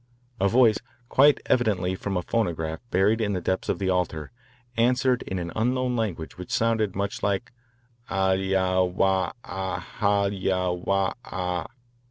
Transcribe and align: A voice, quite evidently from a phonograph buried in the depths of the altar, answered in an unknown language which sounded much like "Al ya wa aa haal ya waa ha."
A 0.39 0.47
voice, 0.49 0.79
quite 1.09 1.41
evidently 1.45 1.93
from 1.93 2.17
a 2.17 2.23
phonograph 2.23 2.79
buried 2.89 3.21
in 3.21 3.33
the 3.33 3.39
depths 3.39 3.69
of 3.69 3.77
the 3.77 3.91
altar, 3.91 4.31
answered 4.75 5.21
in 5.27 5.37
an 5.37 5.51
unknown 5.55 5.95
language 5.95 6.39
which 6.39 6.49
sounded 6.49 6.95
much 6.95 7.21
like 7.21 7.51
"Al 8.09 8.35
ya 8.39 8.81
wa 8.81 9.31
aa 9.43 9.79
haal 9.99 10.33
ya 10.33 10.71
waa 10.71 11.13
ha." 11.23 11.67